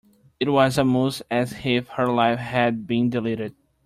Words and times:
It 0.39 0.49
was 0.49 0.79
almost 0.79 1.21
as 1.29 1.63
if 1.63 1.87
her 1.89 2.07
life 2.07 2.39
had 2.39 2.87
been 2.87 3.11
deleted. 3.11 3.53